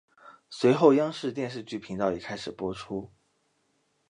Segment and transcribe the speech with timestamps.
[0.49, 3.11] 随后央视电视剧频道也开始播出。